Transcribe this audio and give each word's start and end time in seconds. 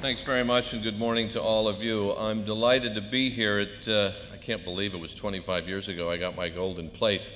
Thanks 0.00 0.22
very 0.22 0.44
much, 0.44 0.72
and 0.72 0.82
good 0.82 0.98
morning 0.98 1.28
to 1.28 1.42
all 1.42 1.68
of 1.68 1.84
you. 1.84 2.16
I'm 2.16 2.42
delighted 2.42 2.94
to 2.94 3.02
be 3.02 3.28
here. 3.28 3.58
At, 3.58 3.86
uh, 3.86 4.12
I 4.32 4.38
can't 4.38 4.64
believe 4.64 4.94
it 4.94 5.00
was 5.00 5.14
25 5.14 5.68
years 5.68 5.90
ago 5.90 6.10
I 6.10 6.16
got 6.16 6.34
my 6.34 6.48
golden 6.48 6.88
plate. 6.88 7.30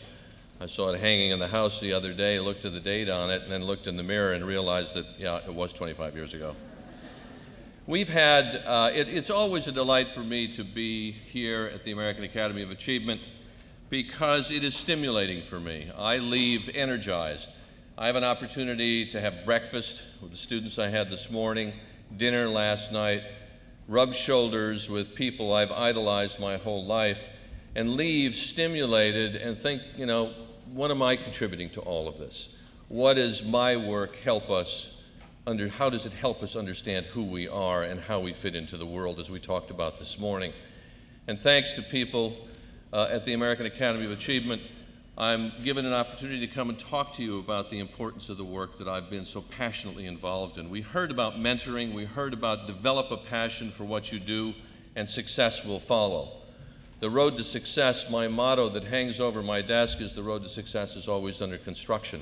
I 0.63 0.65
saw 0.65 0.89
it 0.89 0.99
hanging 0.99 1.31
in 1.31 1.39
the 1.39 1.47
house 1.47 1.79
the 1.79 1.93
other 1.93 2.15
day, 2.15 2.41
looked 2.41 2.65
at 2.65 2.73
the 2.73 2.81
date 2.81 3.11
on 3.11 3.29
it, 3.29 3.43
and 3.43 3.53
then 3.53 3.65
looked 3.65 3.87
in 3.87 3.99
the 3.99 4.03
mirror 4.03 4.33
and 4.33 4.47
realized 4.47 4.95
that, 4.95 5.05
yeah, 5.19 5.41
it 5.47 5.53
was 5.53 5.75
25 5.75 6.17
years 6.17 6.33
ago. 6.33 6.57
We've 7.87 8.09
had, 8.09 8.63
uh, 8.65 8.93
it, 8.95 9.11
it's 9.11 9.31
always 9.31 9.69
a 9.69 9.73
delight 9.73 10.09
for 10.09 10.21
me 10.21 10.49
to 10.49 10.65
be 10.65 11.11
here 11.11 11.71
at 11.75 11.85
the 11.85 11.93
American 11.93 12.25
Academy 12.25 12.63
of 12.63 12.71
Achievement 12.71 13.21
because 13.91 14.51
it 14.51 14.65
is 14.65 14.75
stimulating 14.75 15.43
for 15.43 15.61
me. 15.61 15.91
I 15.99 16.17
leave 16.17 16.71
energized. 16.75 17.51
I 17.99 18.07
have 18.07 18.17
an 18.17 18.25
opportunity 18.25 19.05
to 19.09 19.21
have 19.21 19.45
breakfast 19.45 20.03
with 20.23 20.31
the 20.31 20.39
students 20.39 20.79
I 20.79 20.89
had 20.89 21.11
this 21.11 21.31
morning 21.31 21.75
dinner 22.17 22.49
last 22.49 22.93
night, 22.93 23.23
rub 23.89 24.13
shoulders 24.13 24.89
with 24.91 25.15
people 25.15 25.53
I've 25.53 25.73
idolized 25.73 26.41
my 26.41 26.57
whole 26.57 26.85
life, 26.85 27.31
and 27.75 27.91
leave 27.91 28.35
stimulated 28.35 29.37
and 29.37 29.57
think, 29.57 29.81
you 29.97 30.07
know, 30.07 30.31
what 30.73 30.91
am 30.91 31.03
I 31.03 31.17
contributing 31.17 31.71
to 31.71 31.81
all 31.81 32.09
of 32.09 32.19
this? 32.19 32.63
What 32.89 33.15
does 33.15 33.49
my 33.49 33.77
work 33.77 34.17
help 34.17 34.51
us 34.51 34.95
under, 35.47 35.69
how 35.69 35.91
does 35.91 36.07
it 36.07 36.13
help 36.13 36.43
us 36.43 36.57
understand 36.57 37.05
who 37.07 37.25
we 37.25 37.49
are 37.49 37.83
and 37.83 38.01
how 38.01 38.21
we 38.21 38.33
fit 38.33 38.55
into 38.55 38.77
the 38.77 38.87
world 38.87 39.21
as 39.21 39.31
we 39.31 39.39
talked 39.39 39.71
about 39.71 39.99
this 39.99 40.19
morning? 40.19 40.53
And 41.29 41.39
thanks 41.39 41.75
to 41.75 41.83
people 41.83 42.37
uh, 42.93 43.09
at 43.11 43.25
the 43.25 43.35
American 43.35 43.67
Academy 43.67 44.07
of 44.07 44.13
Achievement 44.13 44.63
I'm 45.17 45.53
given 45.63 45.87
an 45.87 45.93
opportunity 45.93 46.45
to 46.45 46.53
come 46.53 46.71
and 46.71 46.79
talk 46.79 47.13
to 47.15 47.23
you 47.23 47.39
about 47.39 47.71
the 47.71 47.79
importance 47.79 48.31
of 48.31 48.37
the 48.37 48.45
work 48.45 48.79
that 48.79 48.89
I've 48.89 49.11
been 49.11 49.25
so 49.25 49.43
passionately 49.43 50.07
involved 50.07 50.59
in. 50.59 50.69
We 50.69 50.81
heard 50.81 51.13
about 51.13 51.35
mentoring, 51.35 51.93
we 51.93 52.05
heard 52.05 52.35
about 52.35 52.67
develop 52.67 53.13
a 53.13 53.17
passion 53.17 53.71
for 53.71 53.85
what 53.85 54.11
you 54.11 54.19
do, 54.19 54.55
and 54.97 55.09
success 55.09 55.65
will 55.65 55.79
follow. 55.79 56.33
The 56.99 57.11
road 57.11 57.37
to 57.37 57.45
success, 57.45 58.11
my 58.11 58.27
motto 58.27 58.69
that 58.71 58.83
hangs 58.83 59.21
over 59.21 59.41
my 59.41 59.63
desk 59.63 60.01
is 60.01 60.17
the 60.17 60.23
road 60.23 60.43
to 60.43 60.49
success 60.49 60.97
is 60.97 61.07
always 61.07 61.41
under 61.41 61.59
construction. 61.59 62.21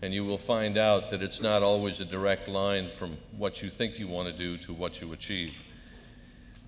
And 0.00 0.14
you 0.14 0.24
will 0.24 0.38
find 0.38 0.78
out 0.78 1.10
that 1.10 1.22
it's 1.22 1.42
not 1.42 1.62
always 1.62 2.00
a 2.00 2.06
direct 2.06 2.48
line 2.48 2.88
from 2.88 3.18
what 3.36 3.62
you 3.62 3.68
think 3.68 3.98
you 3.98 4.08
want 4.08 4.28
to 4.28 4.34
do 4.34 4.56
to 4.58 4.72
what 4.72 5.02
you 5.02 5.12
achieve. 5.12 5.62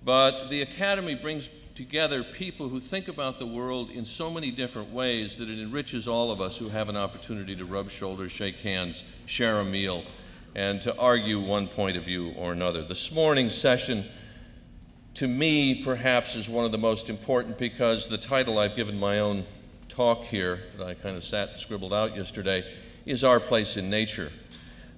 But 0.03 0.47
the 0.49 0.61
Academy 0.61 1.15
brings 1.15 1.49
together 1.75 2.23
people 2.23 2.69
who 2.69 2.79
think 2.79 3.07
about 3.07 3.37
the 3.37 3.45
world 3.45 3.91
in 3.91 4.03
so 4.03 4.31
many 4.31 4.49
different 4.49 4.91
ways 4.91 5.37
that 5.37 5.47
it 5.47 5.59
enriches 5.59 6.07
all 6.07 6.31
of 6.31 6.41
us 6.41 6.57
who 6.57 6.69
have 6.69 6.89
an 6.89 6.97
opportunity 6.97 7.55
to 7.55 7.65
rub 7.65 7.89
shoulders, 7.89 8.31
shake 8.31 8.59
hands, 8.59 9.03
share 9.27 9.59
a 9.59 9.65
meal, 9.65 10.03
and 10.55 10.81
to 10.81 10.97
argue 10.97 11.39
one 11.39 11.67
point 11.67 11.95
of 11.95 12.03
view 12.03 12.33
or 12.35 12.51
another. 12.51 12.81
This 12.81 13.13
morning's 13.13 13.53
session, 13.53 14.03
to 15.13 15.27
me, 15.27 15.83
perhaps 15.83 16.35
is 16.35 16.49
one 16.49 16.65
of 16.65 16.71
the 16.71 16.79
most 16.79 17.11
important 17.11 17.59
because 17.59 18.07
the 18.07 18.17
title 18.17 18.57
I've 18.57 18.75
given 18.75 18.99
my 18.99 19.19
own 19.19 19.43
talk 19.87 20.23
here, 20.23 20.63
that 20.77 20.87
I 20.87 20.95
kind 20.95 21.15
of 21.15 21.23
sat 21.23 21.49
and 21.49 21.59
scribbled 21.59 21.93
out 21.93 22.15
yesterday, 22.15 22.63
is 23.05 23.23
Our 23.23 23.39
Place 23.39 23.77
in 23.77 23.89
Nature. 23.89 24.31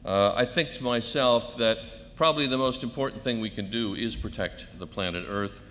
Uh, 0.05 0.33
I 0.35 0.45
think 0.45 0.73
to 0.73 0.83
myself 0.83 1.57
that 1.57 1.77
probably 2.19 2.47
the 2.47 2.57
most 2.57 2.83
important 2.83 3.21
thing 3.21 3.39
we 3.39 3.49
can 3.49 3.69
do 3.69 3.95
is 3.95 4.13
protect 4.13 4.67
the 4.77 4.85
planet 4.85 5.23
Earth 5.29 5.61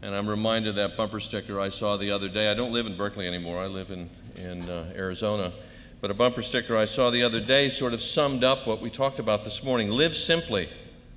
and 0.00 0.14
I'm 0.14 0.26
reminded 0.26 0.70
of 0.70 0.76
that 0.76 0.96
bumper 0.96 1.20
sticker 1.20 1.60
I 1.60 1.68
saw 1.68 1.98
the 1.98 2.12
other 2.12 2.30
day. 2.30 2.50
I 2.50 2.54
don't 2.54 2.72
live 2.72 2.86
in 2.86 2.96
Berkeley 2.96 3.26
anymore, 3.26 3.62
I 3.62 3.66
live 3.66 3.90
in, 3.90 4.08
in 4.36 4.62
uh, 4.70 4.90
Arizona. 4.96 5.52
But 6.00 6.10
a 6.10 6.14
bumper 6.14 6.40
sticker 6.40 6.78
I 6.78 6.86
saw 6.86 7.10
the 7.10 7.22
other 7.22 7.42
day 7.42 7.68
sort 7.68 7.92
of 7.92 8.00
summed 8.00 8.42
up 8.42 8.66
what 8.66 8.80
we 8.80 8.88
talked 8.88 9.18
about 9.18 9.44
this 9.44 9.62
morning 9.62 9.90
live 9.90 10.16
simply 10.16 10.70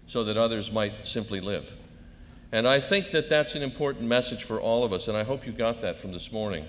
so 0.08 0.26
that 0.26 0.36
others 0.36 0.74
might 0.74 1.06
simply 1.06 1.40
live. 1.40 1.74
And 2.52 2.68
I 2.68 2.82
think 2.82 3.12
that 3.12 3.30
that's 3.30 3.56
an 3.56 3.64
important 3.64 4.10
message 4.10 4.44
for 4.44 4.60
all 4.60 4.84
of 4.84 4.92
us, 4.92 5.08
and 5.08 5.16
I 5.16 5.24
hope 5.24 5.48
you 5.48 5.54
got 5.54 5.80
that 5.80 6.00
from 6.00 6.12
this 6.12 6.34
morning. 6.34 6.66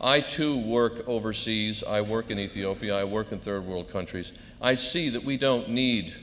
I 0.00 0.20
too 0.20 0.66
work 0.66 1.06
overseas. 1.06 1.84
I 1.84 2.00
work 2.00 2.30
in 2.30 2.38
Ethiopia. 2.38 2.98
I 2.98 3.04
work 3.04 3.32
in 3.32 3.38
third 3.38 3.66
world 3.66 3.90
countries. 3.90 4.32
I 4.62 4.72
see 4.72 5.10
that 5.10 5.24
we 5.24 5.36
don't 5.36 5.68
need 5.68 6.14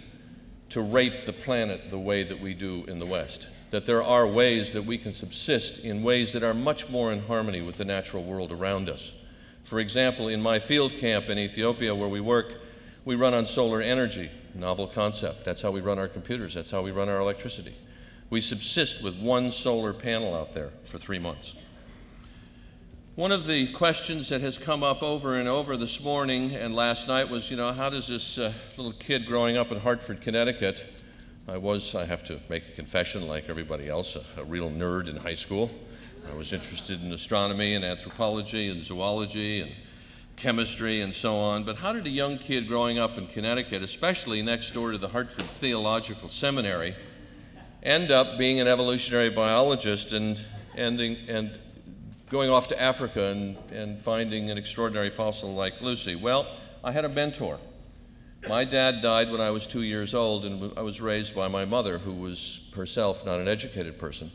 to 0.74 0.82
rape 0.82 1.26
the 1.26 1.34
planet 1.34 1.90
the 1.90 1.98
way 1.98 2.24
that 2.24 2.40
we 2.40 2.54
do 2.54 2.84
in 2.88 3.00
the 3.00 3.06
West 3.06 3.50
that 3.74 3.88
there 3.88 4.04
are 4.04 4.28
ways 4.28 4.72
that 4.74 4.86
we 4.86 5.00
can 5.00 5.12
subsist 5.12 5.84
in 5.84 6.04
ways 6.04 6.32
that 6.34 6.44
are 6.44 6.54
much 6.54 6.92
more 6.92 7.12
in 7.12 7.20
harmony 7.24 7.60
with 7.60 7.76
the 7.76 7.84
natural 7.84 8.22
world 8.22 8.52
around 8.52 8.88
us. 8.88 9.26
For 9.64 9.80
example, 9.80 10.28
in 10.28 10.44
my 10.44 10.60
field 10.60 10.92
camp 10.98 11.28
in 11.28 11.40
Ethiopia 11.40 11.96
where 11.96 12.08
we 12.08 12.22
work, 12.22 12.60
we 13.04 13.16
run 13.16 13.34
on 13.34 13.48
solar 13.48 13.82
energy, 13.82 14.30
novel 14.54 14.86
concept. 14.86 15.44
That's 15.44 15.64
how 15.64 15.72
we 15.72 15.82
run 15.82 15.98
our 15.98 16.08
computers, 16.08 16.54
that's 16.54 16.70
how 16.70 16.84
we 16.84 16.92
run 16.92 17.10
our 17.10 17.20
electricity. 17.20 17.74
We 18.30 18.42
subsist 18.42 19.04
with 19.04 19.20
one 19.20 19.50
solar 19.50 19.92
panel 19.92 20.36
out 20.36 20.54
there 20.54 20.70
for 20.84 21.00
three 21.00 21.18
months. 21.18 21.56
One 23.16 23.32
of 23.32 23.46
the 23.46 23.72
questions 23.74 24.30
that 24.30 24.42
has 24.42 24.58
come 24.58 24.82
up 24.82 25.04
over 25.04 25.36
and 25.36 25.48
over 25.48 25.78
this 25.78 26.04
morning 26.04 26.56
and 26.56 26.74
last 26.74 27.08
night 27.08 27.30
was, 27.30 27.52
you 27.52 27.56
know, 27.56 27.72
how 27.72 27.92
does 27.92 28.08
this 28.08 28.40
uh, 28.40 28.52
little 28.76 28.92
kid 28.94 29.28
growing 29.28 29.56
up 29.56 29.72
in 29.72 29.80
Hartford, 29.80 30.20
Connecticut, 30.20 31.04
I 31.48 31.58
was, 31.58 31.94
I 31.94 32.06
have 32.06 32.24
to 32.24 32.40
make 32.50 32.70
a 32.70 32.72
confession, 32.72 33.28
like 33.28 33.50
everybody 33.50 33.88
else, 33.88 34.16
a, 34.16 34.42
a, 34.42 34.44
real 34.44 34.72
nerd 34.72 35.10
in 35.10 35.18
high 35.18 35.36
school. 35.36 35.70
I 36.28 36.36
was 36.36 36.54
interested 36.54 37.04
in 37.04 37.12
astronomy 37.12 37.76
and 37.76 37.86
anthropology 37.86 38.72
and 38.72 38.82
zoology 38.82 39.62
and 39.62 39.72
chemistry 40.36 41.02
and 41.02 41.14
so 41.14 41.36
on. 41.36 41.66
But 41.66 41.76
how 41.76 41.94
did 41.94 42.08
a 42.08 42.10
young 42.10 42.40
kid 42.40 42.68
growing 42.68 42.98
up 42.98 43.20
in 43.20 43.28
Connecticut, 43.28 43.84
especially 43.84 44.42
next 44.42 44.72
door 44.72 44.92
to 44.92 44.98
the 44.98 45.10
Hartford 45.10 45.44
Theological 45.44 46.30
Seminary, 46.30 46.96
end 47.84 48.10
up 48.10 48.40
being 48.40 48.60
an 48.60 48.68
evolutionary 48.68 49.30
biologist 49.30 50.14
and, 50.14 50.44
ending, 50.76 51.16
and 51.28 51.60
going 52.30 52.50
off 52.50 52.68
to 52.68 52.82
Africa 52.82 53.26
and, 53.26 53.58
and 53.72 54.00
finding 54.00 54.50
an 54.50 54.58
extraordinary 54.58 55.10
fossil 55.10 55.54
like 55.54 55.82
Lucy? 55.82 56.16
Well, 56.16 56.48
I 56.84 56.92
had 56.92 57.06
a 57.06 57.10
mentor 57.10 57.60
my 58.48 58.66
dad 58.66 59.02
died 59.02 59.32
when 59.32 59.40
I 59.40 59.52
was 59.52 59.66
two 59.66 59.84
years 59.84 60.14
old, 60.14 60.46
and 60.46 60.78
I 60.78 60.82
was 60.82 61.00
raised 61.00 61.34
by 61.34 61.48
my 61.48 61.64
mother, 61.64 61.98
who 61.98 62.14
was 62.14 62.72
herself 62.76 63.26
not 63.26 63.40
an 63.40 63.48
educated 63.48 63.98
person. 63.98 64.30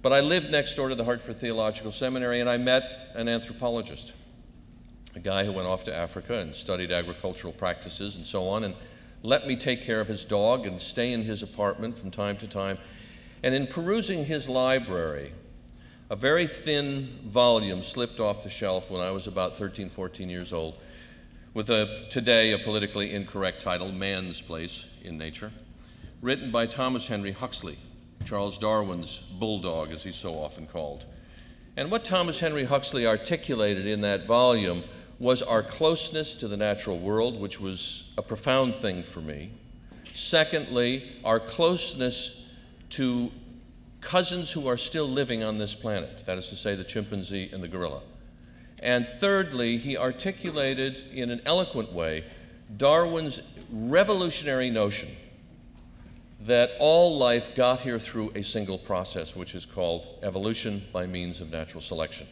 But 0.00 0.12
I 0.12 0.20
lived 0.20 0.50
next 0.50 0.76
door 0.76 0.88
to 0.88 0.94
the 0.94 1.04
Hartford 1.04 1.36
Theological 1.36 1.90
Seminary, 1.90 2.40
and 2.40 2.48
I 2.48 2.56
met 2.56 3.10
an 3.14 3.28
anthropologist, 3.28 4.14
a 5.16 5.20
guy 5.20 5.44
who 5.44 5.52
went 5.52 5.66
off 5.66 5.82
to 5.84 5.94
Africa 5.94 6.38
and 6.38 6.54
studied 6.54 6.92
agricultural 6.92 7.52
practices 7.52 8.16
and 8.16 8.24
so 8.24 8.44
on, 8.44 8.62
and 8.64 8.74
let 9.22 9.46
me 9.46 9.56
take 9.56 9.82
care 9.82 10.00
of 10.00 10.06
his 10.06 10.24
dog 10.24 10.66
and 10.66 10.80
stay 10.80 11.12
in 11.12 11.22
his 11.22 11.42
apartment 11.42 11.98
from 11.98 12.12
time 12.12 12.36
to 12.38 12.48
time. 12.48 12.78
And 13.42 13.54
in 13.56 13.66
perusing 13.66 14.24
his 14.24 14.48
library, 14.48 15.32
a 16.12 16.16
very 16.16 16.44
thin 16.44 17.08
volume 17.24 17.82
slipped 17.82 18.20
off 18.20 18.44
the 18.44 18.50
shelf 18.50 18.90
when 18.90 19.00
I 19.00 19.10
was 19.12 19.28
about 19.28 19.56
13, 19.56 19.88
14 19.88 20.28
years 20.28 20.52
old 20.52 20.76
with 21.54 21.70
a, 21.70 22.04
today 22.10 22.52
a 22.52 22.58
politically 22.58 23.14
incorrect 23.14 23.62
title, 23.62 23.90
Man's 23.90 24.42
Place 24.42 24.94
in 25.02 25.16
Nature, 25.16 25.50
written 26.20 26.50
by 26.50 26.66
Thomas 26.66 27.08
Henry 27.08 27.30
Huxley, 27.30 27.78
Charles 28.26 28.58
Darwin's 28.58 29.20
bulldog, 29.40 29.90
as 29.90 30.04
he's 30.04 30.14
so 30.14 30.34
often 30.34 30.66
called. 30.66 31.06
And 31.78 31.90
what 31.90 32.04
Thomas 32.04 32.38
Henry 32.38 32.64
Huxley 32.64 33.06
articulated 33.06 33.86
in 33.86 34.02
that 34.02 34.26
volume 34.26 34.82
was 35.18 35.40
our 35.40 35.62
closeness 35.62 36.34
to 36.34 36.46
the 36.46 36.58
natural 36.58 36.98
world, 36.98 37.40
which 37.40 37.58
was 37.58 38.12
a 38.18 38.22
profound 38.22 38.74
thing 38.74 39.02
for 39.02 39.22
me. 39.22 39.50
Secondly, 40.12 41.10
our 41.24 41.40
closeness 41.40 42.54
to 42.90 43.32
cousins 44.02 44.52
who 44.52 44.68
are 44.68 44.76
still 44.76 45.06
living 45.06 45.42
on 45.42 45.56
this 45.56 45.74
planet, 45.74 46.26
that 46.26 46.36
is 46.36 46.50
to 46.50 46.56
say, 46.56 46.74
the 46.74 46.84
chimpanzee 46.84 47.48
and 47.52 47.62
the 47.62 47.68
gorilla. 47.68 48.02
And 48.82 49.06
thirdly, 49.06 49.78
he 49.78 49.96
articulated 49.96 51.04
in 51.12 51.30
an 51.30 51.40
eloquent 51.46 51.92
way 51.92 52.24
Darwin's 52.76 53.58
revolutionary 53.70 54.70
notion 54.70 55.08
that 56.40 56.70
all 56.80 57.16
life 57.16 57.54
got 57.54 57.80
here 57.80 58.00
through 58.00 58.32
a 58.34 58.42
single 58.42 58.78
process, 58.78 59.36
which 59.36 59.54
is 59.54 59.64
called 59.64 60.08
evolution 60.22 60.82
by 60.92 61.06
means 61.06 61.40
of 61.40 61.52
natural 61.52 61.80
selection. 61.80 62.26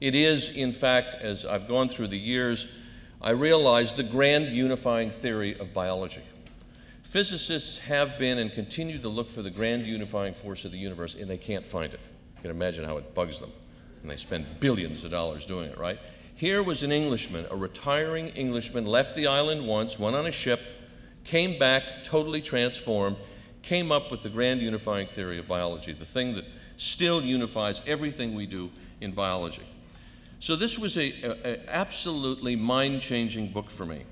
It 0.00 0.14
is, 0.14 0.56
in 0.56 0.72
fact, 0.72 1.16
as 1.16 1.44
I've 1.44 1.68
gone 1.68 1.88
through 1.88 2.06
the 2.06 2.18
years, 2.18 2.80
I 3.20 3.30
realize 3.30 3.92
the 3.92 4.02
grand 4.02 4.46
unifying 4.46 5.10
theory 5.10 5.58
of 5.58 5.74
biology. 5.74 6.22
Physicists 7.10 7.80
have 7.80 8.18
been 8.18 8.38
and 8.38 8.52
continue 8.52 8.96
to 8.98 9.08
look 9.08 9.28
for 9.28 9.42
the 9.42 9.50
grand 9.50 9.84
unifying 9.84 10.32
force 10.32 10.64
of 10.64 10.70
the 10.70 10.78
universe, 10.78 11.16
and 11.16 11.28
they 11.28 11.36
can't 11.36 11.66
find 11.66 11.92
it. 11.92 12.00
You 12.36 12.42
can 12.42 12.50
imagine 12.52 12.84
how 12.84 12.98
it 12.98 13.14
bugs 13.14 13.40
them 13.40 13.50
and 14.02 14.10
they 14.10 14.16
spend 14.16 14.46
billions 14.60 15.04
of 15.04 15.10
dollars 15.10 15.44
doing 15.44 15.68
it, 15.68 15.78
right? 15.78 15.98
Here 16.34 16.62
was 16.62 16.82
an 16.82 16.92
Englishman, 16.92 17.46
a 17.50 17.56
retiring 17.56 18.28
Englishman, 18.28 18.86
left 18.86 19.14
the 19.14 19.26
island 19.26 19.66
once, 19.66 19.98
went 19.98 20.16
on 20.16 20.26
a 20.26 20.32
ship, 20.32 20.60
came 21.24 21.58
back 21.58 22.02
totally 22.02 22.40
transformed, 22.40 23.16
came 23.62 23.92
up 23.92 24.10
with 24.10 24.22
the 24.22 24.30
grand 24.30 24.62
unifying 24.62 25.06
theory 25.06 25.38
of 25.38 25.46
biology, 25.46 25.92
the 25.92 26.04
thing 26.04 26.34
that 26.36 26.44
still 26.76 27.20
unifies 27.20 27.82
everything 27.86 28.34
we 28.34 28.46
do 28.46 28.70
in 29.00 29.12
biology. 29.12 29.64
So 30.38 30.56
this 30.56 30.78
was 30.78 30.96
a, 30.96 31.12
a, 31.22 31.54
a 31.54 31.70
absolutely 31.70 32.56
mind-changing 32.56 33.48
book 33.48 33.70
for 33.70 33.84
me. 33.84 34.04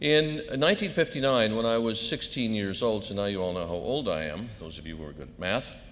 In 0.00 0.38
1959, 0.38 1.54
when 1.54 1.64
I 1.64 1.78
was 1.78 2.00
16 2.00 2.52
years 2.52 2.82
old, 2.82 3.04
so 3.04 3.14
now 3.14 3.26
you 3.26 3.40
all 3.40 3.52
know 3.52 3.66
how 3.66 3.74
old 3.74 4.08
I 4.08 4.24
am, 4.24 4.48
those 4.58 4.76
of 4.76 4.88
you 4.88 4.96
who 4.96 5.04
are 5.04 5.12
good 5.12 5.28
at 5.28 5.38
math, 5.38 5.88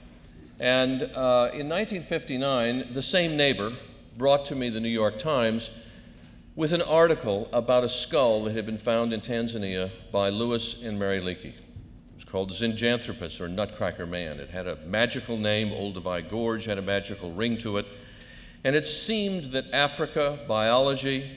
and 0.58 1.02
uh, 1.02 1.50
in 1.54 1.69
1959, 1.69 2.93
the 2.93 3.00
same 3.00 3.37
neighbor 3.37 3.72
brought 4.19 4.44
to 4.46 4.56
me 4.56 4.70
the 4.70 4.81
New 4.81 4.88
York 4.88 5.19
Times 5.19 5.88
with 6.56 6.72
an 6.72 6.82
article 6.82 7.49
about 7.52 7.84
a 7.84 7.88
skull 7.88 8.43
that 8.44 8.56
had 8.56 8.66
been 8.66 8.76
found 8.76 9.12
in 9.12 9.20
Tanzania 9.20 9.88
by 10.10 10.31
Louis 10.31 10.84
and 10.84 10.98
Mary 10.98 11.20
Leakey. 11.20 11.55
It 11.55 12.14
was 12.16 12.25
called 12.25 12.50
Zinjanthropus 12.50 13.40
or 13.40 13.46
Nutcracker 13.46 14.06
Man. 14.06 14.40
It 14.40 14.50
had 14.50 14.66
a 14.66 14.76
magical 14.84 15.37
name, 15.37 15.70
Olduvai 15.70 16.28
Gorge 16.28 16.64
had 16.64 16.78
a 16.78 16.82
magical 16.82 17.31
ring 17.32 17.56
to 17.58 17.78
it. 17.78 17.87
And 18.64 18.75
it 18.75 18.84
seemed 18.84 19.52
that 19.52 19.72
Africa, 19.72 20.40
biology, 20.48 21.31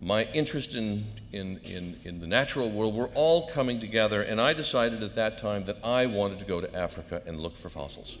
my 0.00 0.24
interest 0.34 0.74
in, 0.74 1.04
in, 1.32 1.58
in, 1.64 1.96
in, 2.04 2.20
the 2.20 2.26
natural 2.26 2.68
world 2.68 2.94
were 2.94 3.08
all 3.14 3.48
coming 3.48 3.80
together, 3.80 4.22
and 4.22 4.40
I 4.40 4.52
decided 4.52 5.02
at 5.02 5.14
that 5.14 5.38
time 5.38 5.64
that 5.64 5.78
I 5.82 6.06
wanted 6.06 6.38
to 6.40 6.44
go 6.44 6.60
to 6.60 6.76
Africa 6.76 7.22
and 7.26 7.38
look 7.38 7.56
for 7.56 7.68
fossils. 7.68 8.18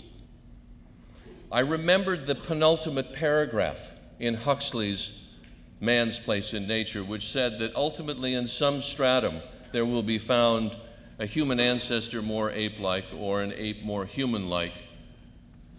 I 1.52 1.60
remembered 1.60 2.26
the 2.26 2.34
penultimate 2.34 3.12
paragraph 3.12 3.92
in 4.18 4.34
Huxley's 4.34 5.34
Man's 5.80 6.18
Place 6.18 6.54
in 6.54 6.66
Nature, 6.66 7.04
which 7.04 7.28
said 7.28 7.58
that 7.58 7.76
ultimately 7.76 8.34
in 8.34 8.46
some 8.46 8.80
stratum 8.80 9.36
there 9.72 9.84
will 9.84 10.02
be 10.02 10.18
found 10.18 10.74
a 11.18 11.26
human 11.26 11.60
ancestor 11.60 12.22
more 12.22 12.50
ape 12.50 12.80
like 12.80 13.04
or 13.18 13.42
an 13.42 13.52
ape 13.56 13.84
more 13.84 14.04
human 14.06 14.48
like 14.48 14.72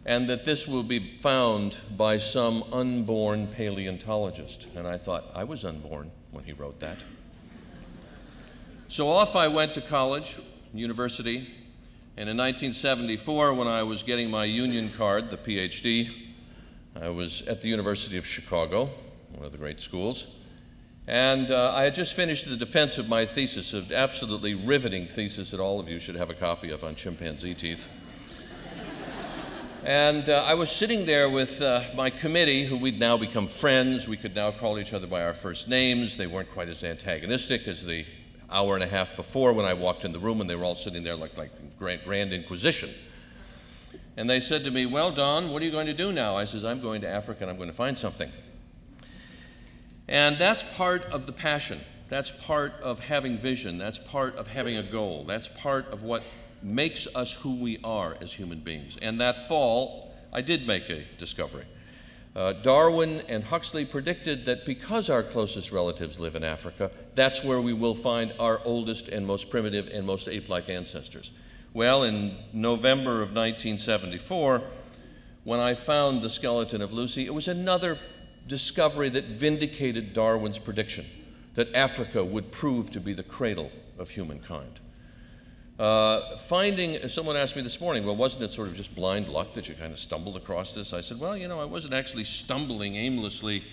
and 0.07 0.30
that 0.30 0.45
this 0.45 0.68
will 0.68 0.83
be 0.83 1.00
found 1.00 1.77
by 1.98 2.15
some 2.18 2.63
unborn 2.71 3.45
paleontologist. 3.45 4.74
And 4.75 4.88
I 4.88 4.95
thought, 4.95 5.25
I 5.36 5.44
was 5.44 5.65
unborn 5.65 6.12
when 6.31 6.45
he 6.45 6.54
wrote 6.54 6.80
that. 6.80 7.04
So 8.88 9.09
off 9.09 9.36
I 9.36 9.50
went 9.50 9.74
to 9.74 9.81
college, 9.81 10.38
university, 10.74 11.39
and 12.19 12.30
in 12.30 12.38
1974, 12.38 13.54
when 13.54 13.68
I 13.68 13.83
was 13.83 14.01
getting 14.01 14.31
my 14.31 14.45
union 14.45 14.89
card, 14.89 15.30
the 15.30 15.38
PhD, 15.38 16.09
I 17.00 17.09
was 17.09 17.45
at 17.48 17.62
the 17.62 17.68
University 17.68 18.18
of 18.18 18.25
Chicago, 18.25 18.89
one 19.33 19.45
of 19.45 19.51
the 19.51 19.57
great 19.57 19.81
schools. 19.81 20.45
And 21.06 21.51
uh, 21.51 21.74
I 21.75 21.83
had 21.83 21.94
just 21.94 22.15
finished 22.15 22.50
the 22.50 22.56
defense 22.56 22.98
of 22.98 23.09
my 23.09 23.25
thesis, 23.25 23.74
an 23.74 23.94
absolutely 23.94 24.56
riveting 24.56 25.07
thesis 25.07 25.51
that 25.51 25.59
all 25.59 25.81
of 25.81 25.89
you 25.89 26.00
should 26.00 26.15
have 26.15 26.30
a 26.30 26.33
copy 26.33 26.71
of 26.71 26.83
on 26.83 26.95
chimpanzee 26.95 27.54
teeth. 27.54 27.88
And 29.88 30.28
uh, 30.28 30.44
I 30.45 30.54
was 30.54 30.69
sitting 30.69 31.06
there 31.06 31.30
with 31.30 31.62
uh, 31.62 31.81
my 31.95 32.10
committee, 32.10 32.66
who 32.66 32.78
we'd 32.78 33.00
now 33.00 33.16
become 33.16 33.48
friends. 33.48 34.06
We 34.06 34.18
could 34.18 34.36
now 34.36 34.51
call 34.51 34.78
each 34.80 34.94
other 34.94 35.07
by 35.07 35.24
our 35.24 35.34
first 35.34 35.69
names. 35.69 36.18
They 36.18 36.28
weren't 36.28 36.51
quite 36.51 36.68
as 36.68 36.84
antagonistic 36.84 37.66
as 37.69 37.86
the 37.86 38.04
hour 38.51 38.75
and 38.75 38.84
a 38.84 38.88
half 38.88 39.16
before 39.16 39.54
when 39.54 39.66
I 39.66 39.75
walked 39.75 40.04
in 40.04 40.12
the 40.12 40.19
room 40.19 40.42
and 40.42 40.50
they 40.50 40.57
were 40.57 40.66
all 40.66 40.75
sitting 40.75 41.06
there 41.06 41.16
like, 41.16 41.38
like 41.38 41.51
grand, 41.80 42.01
grand 42.04 42.34
Inquisition. 42.34 42.89
And 44.18 44.30
they 44.30 44.42
said 44.42 44.66
to 44.66 44.72
me, 44.72 44.86
Well, 44.86 45.10
Don, 45.10 45.51
what 45.51 45.62
are 45.62 45.66
you 45.66 45.72
going 45.72 45.88
to 45.88 45.94
do 45.94 46.12
now? 46.12 46.36
I 46.36 46.44
says, 46.44 46.66
I'm 46.66 46.81
going 46.81 47.00
to 47.04 47.07
Africa 47.07 47.44
and 47.44 47.50
I'm 47.50 47.56
going 47.56 47.69
to 47.69 47.75
find 47.75 47.98
something. 47.98 48.30
And 50.10 50.38
that's 50.38 50.63
part 50.75 51.06
of 51.13 51.28
the 51.28 51.31
passion. 51.31 51.80
That's 52.10 52.45
part 52.45 52.74
of 52.83 53.00
having 53.00 53.38
vision. 53.38 53.78
That's 53.78 54.00
part 54.00 54.36
of 54.36 54.48
having 54.48 54.75
a 54.75 54.83
goal. 54.83 55.24
That's 55.24 55.48
part 55.48 55.88
of 55.94 56.04
what 56.04 56.24
makes 56.63 57.07
us 57.15 57.33
who 57.33 57.56
we 57.56 57.80
are 57.83 58.18
as 58.21 58.33
human 58.33 58.59
beings. 58.59 58.98
And 59.01 59.19
that 59.21 59.48
fall, 59.48 60.13
I 60.33 60.42
did 60.42 60.68
make 60.68 60.89
a 60.89 61.04
discovery. 61.18 61.65
Uh, 62.36 62.54
Darwin 62.54 63.21
and 63.27 63.44
Huxley 63.44 63.83
predicted 63.83 64.45
that 64.45 64.65
because 64.65 65.09
our 65.09 65.24
closest 65.24 65.71
relatives 65.71 66.19
live 66.19 66.36
in 66.36 66.44
Africa, 66.44 66.92
that's 67.15 67.44
where 67.44 67.59
we 67.59 67.74
will 67.74 67.95
find 67.95 68.31
our 68.39 68.62
oldest 68.63 69.09
and 69.09 69.25
most 69.25 69.50
primitive 69.50 69.88
and 69.88 70.06
most 70.06 70.27
ape 70.27 70.48
like 70.48 70.69
ancestors. 70.69 71.31
Well, 71.74 72.04
in 72.04 72.36
November 72.54 73.24
of 73.24 73.36
1974, 73.36 74.62
when 75.44 75.59
I 75.59 75.74
found 75.74 76.21
the 76.21 76.30
skeleton 76.30 76.81
of 76.81 76.94
Lucy, 76.94 77.25
it 77.25 77.33
was 77.33 77.48
another 77.48 77.98
discovery 78.45 79.09
that 79.09 79.25
vindicated 79.25 80.13
Darwin's 80.13 80.59
prediction 80.59 81.06
that 81.56 81.74
Africa 81.74 82.24
would 82.24 82.51
prove 82.51 82.92
to 82.92 83.00
be 83.00 83.13
the 83.13 83.24
cradle 83.24 83.71
of 83.98 84.12
humankind. 84.12 84.80
Uh, 85.79 86.38
finding, 86.38 87.07
someone 87.07 87.35
asked 87.35 87.56
me 87.56 87.62
this 87.62 87.79
morning, 87.79 88.03
well, 88.03 88.15
wasn't 88.15 88.44
it 88.44 88.51
sort 88.51 88.68
of 88.68 88.75
just 88.75 88.95
blind 88.95 89.29
luck 89.29 89.53
that 89.53 89.69
you 89.69 89.75
kind 89.75 89.91
of 89.91 90.00
stumbled 90.00 90.35
across 90.35 90.74
this? 90.74 90.91
I 90.91 91.01
said, 91.01 91.19
well, 91.19 91.38
you 91.38 91.47
know, 91.47 91.59
I 91.59 91.65
wasn't 91.65 91.94
actually 91.94 92.24
stumbling 92.24 92.95
aimlessly 92.95 93.63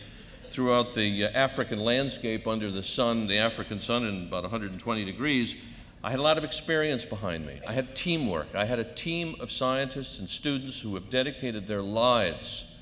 throughout 0.51 0.95
the 0.95 1.25
uh, 1.25 1.31
African 1.31 1.81
landscape 1.81 2.47
under 2.47 2.71
the 2.71 2.83
sun, 2.83 3.27
the 3.27 3.39
African 3.39 3.79
sun 3.79 4.05
in 4.05 4.27
about 4.27 4.43
120 4.43 5.05
degrees. 5.07 5.65
I 6.03 6.11
had 6.11 6.19
a 6.19 6.23
lot 6.23 6.37
of 6.37 6.45
experience 6.45 7.07
behind 7.07 7.47
me. 7.47 7.61
I 7.67 7.73
had 7.73 7.97
teamwork. 7.97 8.55
I 8.55 8.67
had 8.67 8.79
a 8.79 8.85
team 8.85 9.37
of 9.41 9.51
scientists 9.51 10.21
and 10.21 10.29
students 10.29 10.83
who 10.83 10.95
have 10.97 11.09
dedicated 11.09 11.67
their 11.67 11.81
lives 11.81 12.79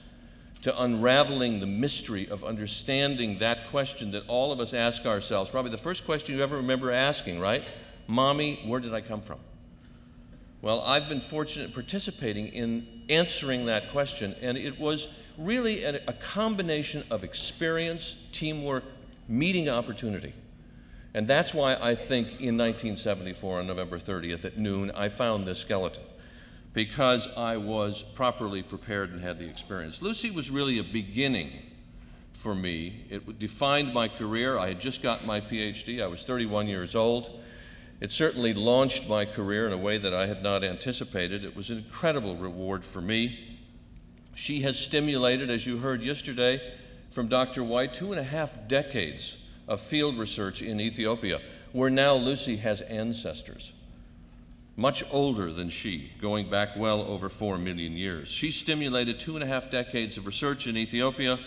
to 0.63 0.83
unraveling 0.83 1.61
the 1.61 1.67
mystery 1.67 2.27
of 2.29 2.43
understanding 2.43 3.39
that 3.39 3.69
question 3.69 4.11
that 4.13 4.25
all 4.27 4.51
of 4.51 4.59
us 4.59 4.75
ask 4.75 5.07
ourselves. 5.07 5.51
Probably 5.51 5.71
the 5.71 5.79
first 5.79 6.05
question 6.05 6.35
you 6.35 6.43
ever 6.43 6.57
remember 6.57 6.91
asking, 6.91 7.39
right? 7.39 7.63
Mommy, 8.07 8.61
where 8.67 8.81
did 8.81 8.95
I 8.95 9.01
come 9.01 9.21
from? 9.21 9.39
Well, 10.61 10.81
I've 10.83 11.09
been 11.09 11.21
fortunate 11.21 11.75
participating 11.75 12.49
in 12.49 12.87
answering 13.09 13.67
that 13.67 13.91
question, 13.91 14.35
and 14.41 14.57
it 14.57 14.79
was 14.79 15.23
really 15.37 15.83
a, 15.83 15.97
a 16.07 16.13
combination 16.13 17.03
of 17.11 17.25
experience, 17.25 18.29
teamwork, 18.33 18.85
meeting 19.29 19.69
opportunity. 19.69 20.33
And 21.15 21.27
that's 21.27 21.53
why 21.53 21.75
I 21.75 21.95
think 21.95 22.41
in 22.41 22.57
1974, 22.57 23.59
on 23.59 23.67
November 23.67 23.99
30th 23.99 24.45
at 24.45 24.57
noon, 24.57 24.91
I 24.95 25.09
found 25.09 25.47
this 25.47 25.59
skeleton 25.59 26.05
because 26.73 27.29
I 27.37 27.59
was 27.59 28.03
properly 28.03 28.63
prepared 28.63 29.11
and 29.11 29.21
had 29.21 29.39
the 29.39 29.47
experience. 29.47 30.01
Lucy 30.01 30.31
was 30.31 30.51
really 30.51 30.79
a 30.79 30.85
beginning 30.85 31.51
for 32.33 32.55
me. 32.55 33.05
It 33.11 33.39
defined 33.39 33.93
my 33.93 34.09
career. 34.09 34.59
I 34.59 34.69
had 34.69 34.81
just 34.81 35.03
gotten 35.03 35.27
my 35.27 35.41
PhD, 35.41 36.03
I 36.03 36.07
was 36.07 36.25
31 36.25 36.67
years 36.67 36.97
old. 36.97 37.42
It 38.03 38.11
certainly 38.11 38.53
launched 38.53 39.09
my 39.09 39.25
career 39.25 39.65
in 39.65 39.73
a 39.73 39.79
way 39.79 39.97
that 39.97 40.13
I 40.13 40.27
had 40.27 40.43
not 40.43 40.65
anticipated. 40.65 41.45
It 41.45 41.55
was 41.55 41.71
an 41.71 41.79
incredible 41.79 42.35
reward 42.35 42.85
for 42.85 43.01
me. 43.01 43.57
She 44.35 44.63
has 44.63 44.77
stimulated, 44.77 45.51
as 45.51 45.69
you 45.69 45.79
heard 45.79 46.03
yesterday 46.03 46.61
from 47.11 47.29
Dr. 47.29 47.63
White, 47.63 47.95
two 47.95 48.11
and 48.11 48.19
a 48.19 48.25
half 48.25 48.67
decades 48.67 49.49
of 49.69 49.81
field 49.81 50.19
research 50.19 50.63
in 50.63 50.81
Ethiopia, 50.81 51.39
where 51.71 51.91
now 51.91 52.15
Lucy 52.15 52.57
has 52.57 52.81
ancestors 52.81 53.73
much 54.77 55.05
older 55.13 55.53
than 55.53 55.69
she, 55.69 56.11
going 56.21 56.51
back 56.51 56.71
well 56.77 57.03
over 57.03 57.29
four 57.29 57.57
million 57.57 57.93
years. 57.93 58.27
She 58.27 58.51
stimulated 58.51 59.21
two 59.21 59.37
and 59.37 59.45
a 59.45 59.47
half 59.47 59.71
decades 59.71 60.17
of 60.17 60.27
research 60.27 60.67
in 60.67 60.77
Ethiopia 60.77 61.39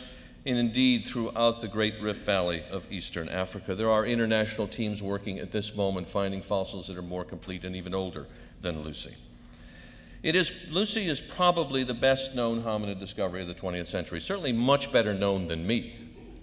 and 0.46 0.58
indeed 0.58 1.04
throughout 1.04 1.62
the 1.62 1.68
Great 1.68 2.00
Rift 2.00 2.26
Valley 2.26 2.64
of 2.70 2.92
eastern 2.92 3.30
Africa. 3.30 3.74
There 3.74 3.90
are 3.90 4.06
international 4.06 4.68
teams 4.68 5.02
working 5.02 5.40
at 5.40 5.52
this 5.52 5.76
moment 5.76 6.08
finding 6.08 6.42
fossils 6.42 6.88
that 6.88 6.98
are 6.98 7.02
more 7.02 7.24
complete 7.24 7.64
and 7.64 7.76
even 7.76 7.96
older 7.96 8.28
than 8.62 8.84
Lucy. 8.84 9.16
It 10.22 10.36
is, 10.36 10.72
Lucy 10.72 11.02
is 11.02 11.22
probably 11.22 11.84
the 11.84 11.94
best 11.94 12.36
known 12.36 12.62
hominid 12.62 13.00
discovery 13.00 13.42
of 13.42 13.48
the 13.48 13.54
20th 13.54 13.88
century, 13.88 14.20
certainly 14.20 14.52
much 14.52 14.92
better 14.92 15.14
known 15.14 15.48
than 15.48 15.66
me, 15.66 15.96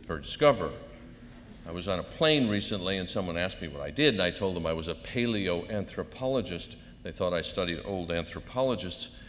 her 0.09 0.19
discoverer. 0.19 0.71
I 1.69 1.73
was 1.73 1.87
on 1.87 2.01
a 2.01 2.03
plane 2.05 2.49
recently 2.49 2.99
and 2.99 3.09
someone 3.09 3.37
asked 3.37 3.63
me 3.63 3.69
what 3.69 3.83
I 3.83 3.91
did, 3.91 4.15
and 4.15 4.23
I 4.23 4.31
told 4.31 4.57
them 4.57 4.67
I 4.67 4.73
was 4.73 4.89
a 4.89 4.95
paleoanthropologist. 4.95 6.77
They 7.05 7.13
thought 7.13 7.33
I 7.33 7.43
studied 7.43 7.81
old 7.85 8.11
anthropologists. 8.11 9.21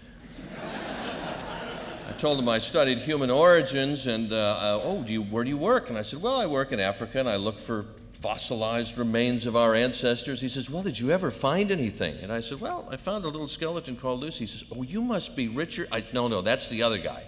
I 2.08 2.12
told 2.14 2.40
him 2.40 2.50
I 2.50 2.60
studied 2.60 3.00
human 3.00 3.30
origins, 3.30 4.08
and 4.08 4.32
uh, 4.32 4.36
uh, 4.36 4.82
oh, 4.84 5.04
do 5.04 5.14
you, 5.14 5.24
where 5.24 5.44
do 5.44 5.50
you 5.50 5.58
work? 5.58 5.90
And 5.90 5.98
I 5.98 6.02
said, 6.02 6.22
well, 6.22 6.40
I 6.40 6.46
work 6.46 6.72
in 6.72 6.80
Africa, 6.80 7.20
and 7.20 7.30
I 7.30 7.38
look 7.38 7.58
for 7.58 7.86
fossilized 8.14 8.98
remains 8.98 9.48
of 9.48 9.56
our 9.56 9.74
ancestors. 9.76 10.40
He 10.40 10.50
says, 10.50 10.70
well, 10.70 10.84
did 10.84 11.00
you 11.00 11.12
ever 11.12 11.32
find 11.32 11.72
anything? 11.72 12.16
And 12.22 12.32
I 12.32 12.40
said, 12.40 12.62
well, 12.62 12.88
I 12.92 12.98
found 12.98 13.26
a 13.26 13.28
little 13.28 13.48
skeleton 13.48 13.96
called 13.96 14.22
Lucy. 14.22 14.40
He 14.40 14.46
says, 14.48 14.66
oh, 14.76 14.84
you 14.84 15.02
must 15.02 15.36
be 15.36 15.48
Richard. 15.48 15.88
I, 15.92 16.04
no, 16.14 16.28
no, 16.28 16.42
that's 16.42 16.70
the 16.70 16.84
other 16.84 16.98
guy. 16.98 17.24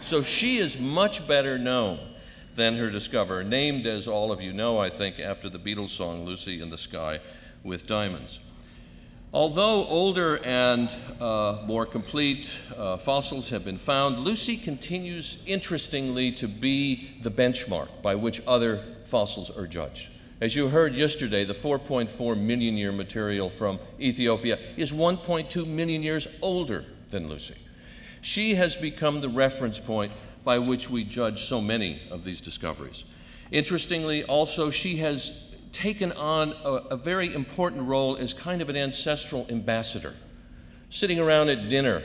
So 0.00 0.22
she 0.22 0.58
is 0.58 0.78
much 0.78 1.26
better 1.26 1.58
known 1.58 1.98
than 2.54 2.76
her 2.76 2.90
discoverer, 2.90 3.42
named, 3.42 3.86
as 3.86 4.06
all 4.06 4.30
of 4.30 4.40
you 4.40 4.52
know, 4.52 4.78
I 4.78 4.88
think, 4.90 5.18
after 5.18 5.48
the 5.48 5.58
Beatles 5.58 5.88
song 5.88 6.24
Lucy 6.24 6.60
in 6.60 6.70
the 6.70 6.78
Sky 6.78 7.20
with 7.62 7.86
Diamonds. 7.86 8.38
Although 9.34 9.88
older 9.88 10.38
and 10.44 10.94
uh, 11.20 11.58
more 11.66 11.86
complete 11.86 12.56
uh, 12.78 12.98
fossils 12.98 13.50
have 13.50 13.64
been 13.64 13.78
found, 13.78 14.20
Lucy 14.20 14.56
continues 14.56 15.42
interestingly 15.44 16.30
to 16.30 16.46
be 16.46 17.10
the 17.20 17.30
benchmark 17.30 17.88
by 18.00 18.14
which 18.14 18.40
other 18.46 18.76
fossils 19.04 19.50
are 19.58 19.66
judged. 19.66 20.10
As 20.40 20.54
you 20.54 20.68
heard 20.68 20.94
yesterday, 20.94 21.44
the 21.44 21.52
4.4 21.52 22.40
million 22.40 22.76
year 22.76 22.92
material 22.92 23.50
from 23.50 23.80
Ethiopia 23.98 24.56
is 24.76 24.92
1.2 24.92 25.66
million 25.66 26.04
years 26.04 26.28
older 26.40 26.84
than 27.10 27.28
Lucy. 27.28 27.56
She 28.20 28.54
has 28.54 28.76
become 28.76 29.18
the 29.18 29.28
reference 29.28 29.80
point 29.80 30.12
by 30.44 30.60
which 30.60 30.88
we 30.88 31.02
judge 31.02 31.42
so 31.42 31.60
many 31.60 32.00
of 32.12 32.22
these 32.22 32.40
discoveries. 32.40 33.04
Interestingly, 33.50 34.22
also, 34.22 34.70
she 34.70 34.98
has 34.98 35.53
taken 35.74 36.12
on 36.12 36.54
a, 36.64 36.70
a 36.92 36.96
very 36.96 37.34
important 37.34 37.86
role 37.86 38.16
as 38.16 38.32
kind 38.32 38.62
of 38.62 38.70
an 38.70 38.76
ancestral 38.76 39.46
ambassador. 39.50 40.14
Sitting 40.88 41.18
around 41.18 41.48
at 41.48 41.68
dinner, 41.68 42.02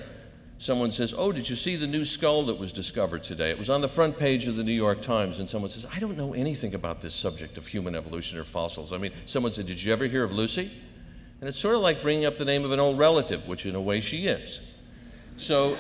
someone 0.57 0.91
says, 0.91 1.13
Oh, 1.15 1.31
did 1.31 1.47
you 1.47 1.55
see 1.55 1.75
the 1.75 1.88
new 1.88 2.03
skull 2.03 2.43
that 2.43 2.57
was 2.59 2.73
discovered 2.73 3.23
today? 3.23 3.51
It 3.51 3.57
was 3.57 3.69
on 3.69 3.81
the 3.81 3.88
front 3.88 4.17
page 4.17 4.47
of 4.47 4.55
the 4.55 4.63
New 4.63 4.73
York 4.73 5.01
Times, 5.01 5.39
and 5.39 5.47
someone 5.47 5.69
says, 5.69 5.88
I 5.95 5.99
don't 5.99 6.17
know 6.17 6.33
anything 6.33 6.73
about 6.73 6.99
this 6.99 7.13
subject 7.13 7.57
of 7.57 7.67
human 7.67 7.95
evolution 7.95 8.39
or 8.39 8.43
fossils. 8.43 8.91
I 8.91 8.97
mean, 8.97 9.11
someone 9.25 9.51
said, 9.51 9.67
Did 9.67 9.81
you 9.81 9.93
ever 9.93 10.05
hear 10.05 10.23
of 10.23 10.31
Lucy? 10.31 10.69
And 11.39 11.47
it's 11.47 11.59
sort 11.59 11.75
of 11.75 11.81
like 11.81 12.01
bringing 12.01 12.25
up 12.25 12.38
the 12.38 12.45
name 12.45 12.65
of 12.65 12.71
an 12.71 12.79
old 12.81 12.97
relative, 12.97 13.47
which 13.47 13.65
in 13.65 13.75
a 13.75 13.81
way 13.81 14.01
she 14.01 14.27
is. 14.27 14.73
So 15.38 15.77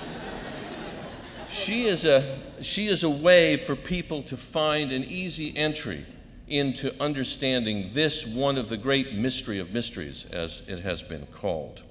she 1.49 1.83
is 1.83 2.05
a, 2.05 2.39
she 2.61 2.85
is 2.85 3.03
a 3.03 3.09
way 3.09 3.57
for 3.57 3.75
people 3.75 4.21
to 4.23 4.37
find 4.37 4.93
an 4.93 5.03
easy 5.03 5.57
entry 5.57 6.05
into 6.49 6.93
understanding 7.01 7.89
this 7.93 8.35
one 8.35 8.57
of 8.57 8.69
the 8.69 8.77
great 8.77 9.13
mystery 9.13 9.59
of 9.59 9.73
mysteries, 9.73 10.25
as 10.25 10.67
it 10.67 10.79
has 10.79 11.03
been 11.03 11.25
called. 11.27 11.83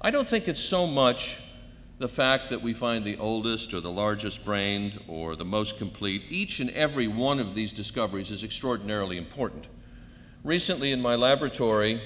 I 0.00 0.10
don't 0.10 0.26
think 0.26 0.48
it's 0.48 0.60
so 0.60 0.86
much 0.86 1.42
the 1.98 2.08
fact 2.08 2.48
that 2.48 2.62
we 2.62 2.72
find 2.72 3.04
the 3.04 3.18
oldest 3.18 3.74
or 3.74 3.80
the 3.80 3.90
largest 3.90 4.44
brained 4.44 4.98
or 5.06 5.36
the 5.36 5.44
most 5.44 5.76
complete. 5.76 6.22
Each 6.30 6.60
and 6.60 6.70
every 6.70 7.06
one 7.06 7.38
of 7.38 7.54
these 7.54 7.74
discoveries 7.74 8.30
is 8.30 8.42
extraordinarily 8.42 9.18
important. 9.18 9.68
Recently, 10.42 10.92
in 10.92 11.02
my 11.02 11.16
laboratory 11.16 12.00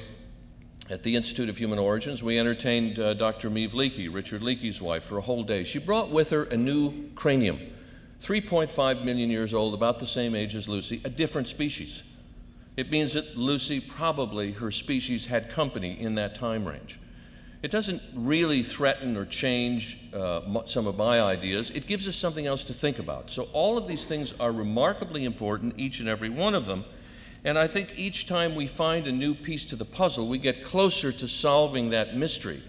at 0.91 1.05
the 1.05 1.15
Institute 1.15 1.49
of 1.49 1.57
Human 1.57 1.79
Origins, 1.79 2.23
we 2.23 2.39
entertained 2.39 2.99
uh, 2.99 3.15
Dr. 3.15 3.49
Maeve 3.49 3.73
Leakey, 3.73 4.13
Richard 4.13 4.43
Leakey's 4.43 4.83
wife, 4.83 5.05
for 5.05 5.19
a 5.19 5.21
whole 5.21 5.45
day. 5.45 5.63
She 5.63 5.79
brought 5.79 6.11
with 6.11 6.31
her 6.31 6.43
a 6.43 6.57
new 6.57 7.11
cranium 7.15 7.61
3.5 8.25 9.05
million 9.05 9.29
years 9.29 9.53
old, 9.53 9.75
about 9.75 9.99
the 9.99 10.07
same 10.07 10.35
age 10.35 10.55
as 10.55 10.67
Lucy, 10.67 10.99
a 11.05 11.11
different 11.11 11.47
species. 11.47 12.05
It 12.75 12.91
means 12.91 13.13
that 13.13 13.37
Lucy, 13.37 13.81
probably 13.81 14.53
her 14.53 14.71
species, 14.71 15.27
had 15.27 15.51
company 15.51 16.01
in 16.01 16.15
that 16.15 16.35
time 16.35 16.65
range. 16.65 16.99
It 17.63 17.71
doesn't 17.71 18.03
really 18.15 18.63
threaten 18.63 19.17
or 19.17 19.27
change 19.27 19.99
uh, 20.15 20.65
some 20.65 20.87
of 20.87 20.97
my 20.97 21.21
ideas. 21.21 21.71
It 21.71 21.87
gives 21.87 22.09
us 22.09 22.17
something 22.17 22.47
else 22.47 22.65
to 22.65 22.73
think 22.73 22.99
about. 22.99 23.31
So, 23.31 23.49
all 23.53 23.77
of 23.77 23.87
these 23.87 24.07
things 24.07 24.33
are 24.41 24.53
remarkably 24.53 25.25
important, 25.25 25.75
each 25.77 26.01
and 26.01 26.09
every 26.09 26.31
one 26.31 26.55
of 26.55 26.65
them. 26.65 26.85
And 27.45 27.59
I 27.59 27.67
think 27.67 27.99
each 27.99 28.27
time 28.27 28.55
we 28.55 28.67
find 28.67 29.07
a 29.07 29.13
new 29.13 29.35
piece 29.35 29.67
to 29.67 29.77
the 29.77 29.85
puzzle, 29.85 30.29
we 30.29 30.39
get 30.39 30.65
closer 30.65 31.13
to 31.13 31.29
solving 31.29 31.91
that 31.91 32.17
mystery 32.17 32.61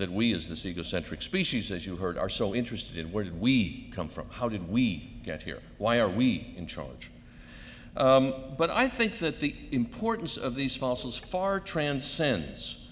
that 0.00 0.10
we, 0.10 0.34
as 0.34 0.48
this 0.48 0.66
egocentric 0.66 1.22
species, 1.22 1.70
as 1.70 1.86
you 1.86 1.96
heard, 1.96 2.18
are 2.18 2.28
so 2.28 2.54
interested 2.54 2.98
in. 2.98 3.12
Where 3.12 3.24
did 3.24 3.40
we 3.40 3.88
come 3.92 4.08
from? 4.08 4.28
How 4.30 4.48
did 4.48 4.68
we 4.68 5.10
get 5.22 5.42
here? 5.42 5.60
Why 5.78 6.00
are 6.00 6.08
we 6.08 6.52
in 6.56 6.66
charge? 6.66 7.10
Um, 7.96 8.34
but 8.56 8.70
I 8.70 8.88
think 8.88 9.14
that 9.18 9.40
the 9.40 9.54
importance 9.72 10.36
of 10.36 10.54
these 10.54 10.76
fossils 10.76 11.18
far 11.18 11.60
transcends 11.60 12.88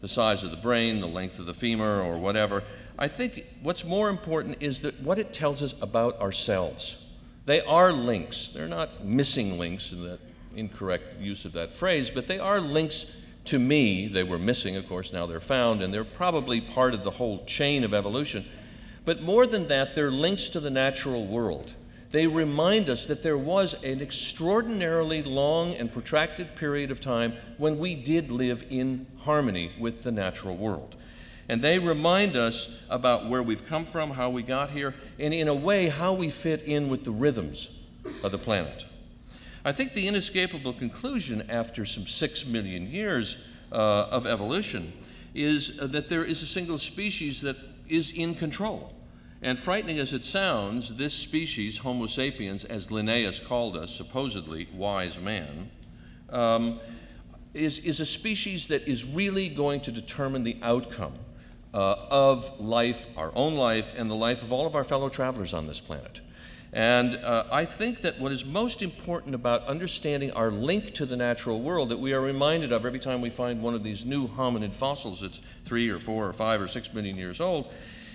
the 0.00 0.08
size 0.08 0.44
of 0.44 0.50
the 0.50 0.56
brain, 0.56 1.00
the 1.00 1.06
length 1.06 1.38
of 1.38 1.46
the 1.46 1.54
femur, 1.54 2.00
or 2.00 2.18
whatever. 2.18 2.62
I 2.98 3.08
think 3.08 3.44
what's 3.62 3.84
more 3.84 4.10
important 4.10 4.58
is 4.60 4.82
that 4.82 5.00
what 5.00 5.18
it 5.18 5.32
tells 5.32 5.62
us 5.62 5.80
about 5.82 6.20
ourselves. 6.20 7.16
They 7.46 7.60
are 7.62 7.92
links. 7.92 8.48
They're 8.48 8.68
not 8.68 9.04
missing 9.04 9.58
links 9.58 9.92
in 9.92 10.04
that 10.04 10.20
incorrect 10.54 11.20
use 11.20 11.44
of 11.44 11.52
that 11.54 11.74
phrase, 11.74 12.10
but 12.10 12.26
they 12.26 12.38
are 12.38 12.60
links 12.60 13.23
to 13.44 13.58
me, 13.58 14.06
they 14.06 14.24
were 14.24 14.38
missing, 14.38 14.76
of 14.76 14.88
course, 14.88 15.12
now 15.12 15.26
they're 15.26 15.40
found, 15.40 15.82
and 15.82 15.92
they're 15.92 16.04
probably 16.04 16.60
part 16.60 16.94
of 16.94 17.04
the 17.04 17.10
whole 17.10 17.44
chain 17.44 17.84
of 17.84 17.92
evolution. 17.92 18.44
But 19.04 19.22
more 19.22 19.46
than 19.46 19.68
that, 19.68 19.94
they're 19.94 20.10
links 20.10 20.48
to 20.50 20.60
the 20.60 20.70
natural 20.70 21.26
world. 21.26 21.74
They 22.10 22.26
remind 22.26 22.88
us 22.88 23.06
that 23.06 23.22
there 23.22 23.36
was 23.36 23.82
an 23.84 24.00
extraordinarily 24.00 25.22
long 25.22 25.74
and 25.74 25.92
protracted 25.92 26.54
period 26.54 26.90
of 26.90 27.00
time 27.00 27.34
when 27.58 27.78
we 27.78 27.94
did 27.94 28.30
live 28.30 28.64
in 28.70 29.06
harmony 29.18 29.72
with 29.78 30.04
the 30.04 30.12
natural 30.12 30.56
world. 30.56 30.96
And 31.48 31.60
they 31.60 31.78
remind 31.78 32.36
us 32.36 32.86
about 32.88 33.28
where 33.28 33.42
we've 33.42 33.66
come 33.66 33.84
from, 33.84 34.12
how 34.12 34.30
we 34.30 34.42
got 34.42 34.70
here, 34.70 34.94
and 35.18 35.34
in 35.34 35.48
a 35.48 35.54
way, 35.54 35.88
how 35.88 36.14
we 36.14 36.30
fit 36.30 36.62
in 36.62 36.88
with 36.88 37.04
the 37.04 37.10
rhythms 37.10 37.82
of 38.22 38.30
the 38.30 38.38
planet. 38.38 38.86
I 39.64 39.72
think 39.72 39.94
the 39.94 40.06
inescapable 40.06 40.74
conclusion 40.74 41.48
after 41.48 41.84
some 41.84 42.04
six 42.04 42.46
million 42.46 42.90
years 42.90 43.48
uh, 43.72 44.08
of 44.10 44.26
evolution 44.26 44.92
is 45.34 45.80
uh, 45.80 45.86
that 45.88 46.08
there 46.08 46.24
is 46.24 46.42
a 46.42 46.46
single 46.46 46.76
species 46.76 47.40
that 47.40 47.56
is 47.88 48.12
in 48.12 48.34
control. 48.34 48.92
And 49.40 49.58
frightening 49.58 49.98
as 49.98 50.12
it 50.12 50.24
sounds, 50.24 50.96
this 50.96 51.14
species, 51.14 51.78
Homo 51.78 52.06
sapiens, 52.06 52.64
as 52.64 52.90
Linnaeus 52.90 53.40
called 53.40 53.76
us, 53.76 53.94
supposedly 53.94 54.68
wise 54.74 55.20
man, 55.20 55.70
um, 56.30 56.80
is, 57.52 57.78
is 57.80 58.00
a 58.00 58.06
species 58.06 58.68
that 58.68 58.86
is 58.88 59.04
really 59.04 59.48
going 59.48 59.80
to 59.82 59.92
determine 59.92 60.44
the 60.44 60.56
outcome 60.62 61.14
uh, 61.72 61.96
of 62.10 62.60
life, 62.60 63.06
our 63.18 63.32
own 63.34 63.54
life, 63.54 63.92
and 63.96 64.10
the 64.10 64.14
life 64.14 64.42
of 64.42 64.52
all 64.52 64.66
of 64.66 64.74
our 64.74 64.84
fellow 64.84 65.08
travelers 65.08 65.52
on 65.52 65.66
this 65.66 65.80
planet. 65.80 66.20
And 66.74 67.14
uh, 67.22 67.44
I 67.52 67.64
think 67.64 68.00
that 68.00 68.18
what 68.18 68.32
is 68.32 68.44
most 68.44 68.82
important 68.82 69.36
about 69.36 69.64
understanding 69.68 70.32
our 70.32 70.50
link 70.50 70.92
to 70.94 71.06
the 71.06 71.16
natural 71.16 71.60
world 71.60 71.90
that 71.90 72.00
we 72.00 72.12
are 72.12 72.20
reminded 72.20 72.72
of 72.72 72.84
every 72.84 72.98
time 72.98 73.20
we 73.20 73.30
find 73.30 73.62
one 73.62 73.74
of 73.74 73.84
these 73.84 74.04
new 74.04 74.26
hominid 74.26 74.74
fossils 74.74 75.20
that's 75.20 75.40
three 75.64 75.88
or 75.88 76.00
four 76.00 76.28
or 76.28 76.32
five 76.32 76.60
or 76.60 76.66
six 76.66 76.92
million 76.92 77.16
years 77.16 77.40
old 77.40 77.72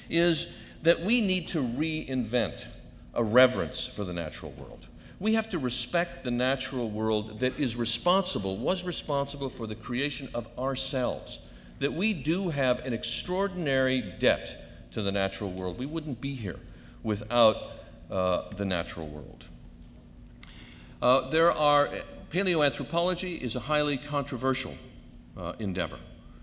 is 0.10 0.58
that 0.84 1.00
we 1.00 1.22
need 1.22 1.48
to 1.48 1.60
reinvent 1.60 2.68
a 3.14 3.24
reverence 3.24 3.86
for 3.86 4.04
the 4.04 4.12
natural 4.12 4.52
world. 4.52 4.88
We 5.22 5.36
have 5.36 5.50
to 5.50 5.60
respect 5.60 6.26
the 6.26 6.32
natural 6.32 6.90
world 6.90 7.40
that 7.40 7.58
is 7.58 7.78
responsible, 7.78 8.58
was 8.58 8.86
responsible 8.86 9.50
for 9.50 9.68
the 9.68 9.76
creation 9.76 10.28
of 10.34 10.50
ourselves. 10.60 11.40
That 11.80 11.94
we 11.94 12.14
do 12.14 12.50
have 12.50 12.86
an 12.86 12.92
extraordinary 12.92 14.02
debt 14.20 14.92
to 14.92 15.02
the 15.02 15.14
natural 15.14 15.50
world. 15.50 15.80
We 15.80 15.86
wouldn't 15.86 16.20
be 16.20 16.36
here 16.36 16.60
without 17.04 17.79
uh, 18.10 18.44
the 18.56 18.66
natural 18.66 19.08
world. 19.08 19.48
Uh, 21.02 21.30
there 21.30 21.52
are, 21.52 21.90
paleoanthropology 22.30 23.40
is 23.40 23.56
a 23.56 23.60
highly 23.60 23.98
controversial 23.98 24.74
uh, 25.38 25.54
endeavor. 25.60 26.00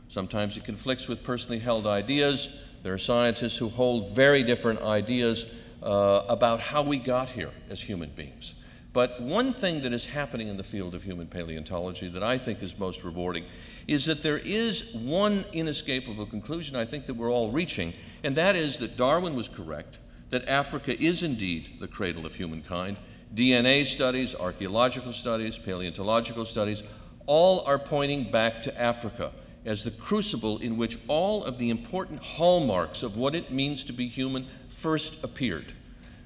Sometimes 0.09 0.57
it 0.57 0.65
conflicts 0.65 1.09
with 1.09 1.25
personally 1.25 1.59
held 1.59 1.87
ideas. 1.87 2.69
There 2.83 2.95
are 2.95 2.99
scientists 2.99 3.59
who 3.59 3.69
hold 3.69 4.15
very 4.15 4.43
different 4.43 4.81
ideas 4.83 5.61
uh, 5.83 6.23
about 6.29 6.61
how 6.61 6.83
we 6.83 6.99
got 6.99 7.29
here 7.29 7.51
as 7.69 7.81
human 7.81 8.11
beings. 8.11 8.55
But 8.93 9.21
one 9.21 9.53
thing 9.53 9.83
that 9.83 9.93
is 9.93 10.07
happening 10.07 10.49
in 10.49 10.57
the 10.57 10.65
field 10.65 10.95
of 10.95 11.03
human 11.03 11.27
paleontology 11.27 12.09
that 12.09 12.23
I 12.23 12.39
think 12.39 12.63
is 12.63 12.79
most 12.79 13.05
rewarding 13.05 13.45
is 13.87 14.07
that 14.07 14.23
there 14.23 14.39
is 14.39 14.95
one 14.95 15.45
inescapable 15.53 16.25
conclusion 16.25 16.77
I 16.77 16.87
think 16.87 17.05
that 17.07 17.15
we're 17.15 17.31
all 17.31 17.51
reaching, 17.51 17.93
and 18.25 18.35
that 18.37 18.57
is 18.57 18.79
that 18.79 18.97
Darwin 18.97 19.35
was 19.35 19.49
correct 19.49 19.99
that 20.31 20.49
Africa 20.49 21.01
is 21.03 21.23
indeed 21.23 21.71
the 21.81 21.89
cradle 21.89 22.27
of 22.27 22.35
humankind. 22.35 22.97
DNA 23.35 23.85
studies, 23.85 24.35
archaeological 24.35 25.13
studies, 25.13 25.59
paleontological 25.59 26.45
studies, 26.45 26.83
all 27.27 27.61
are 27.67 27.79
pointing 27.79 28.31
back 28.31 28.63
to 28.63 28.81
Africa 28.81 29.33
as 29.65 29.83
the 29.83 29.91
crucible 29.91 30.59
in 30.59 30.77
which 30.77 30.97
all 31.09 31.45
of 31.45 31.59
the 31.59 31.71
important 31.71 32.23
hallmarks 32.23 33.03
of 33.03 33.17
what 33.17 33.35
it 33.35 33.51
means 33.51 33.85
to 33.85 33.93
be 33.93 34.07
human 34.07 34.47
first 34.69 35.25
appeared. 35.25 35.73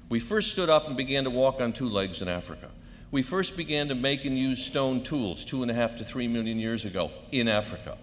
We 0.09 0.19
first 0.19 0.51
stood 0.51 0.69
up 0.69 0.87
and 0.87 0.95
began 0.95 1.23
to 1.23 1.29
walk 1.29 1.59
on 1.59 1.73
two 1.73 1.89
legs 1.89 2.21
in 2.21 2.27
Africa. 2.27 2.69
We 3.09 3.23
first 3.23 3.57
began 3.57 3.87
to 3.89 3.95
make 3.95 4.25
and 4.25 4.37
use 4.37 4.63
stone 4.63 5.03
tools 5.03 5.43
two 5.43 5.63
and 5.63 5.71
a 5.71 5.73
half 5.73 5.95
to 5.97 6.03
three 6.03 6.27
million 6.27 6.59
years 6.59 6.85
ago 6.85 7.11
in 7.31 7.47
Africa. 7.47 7.97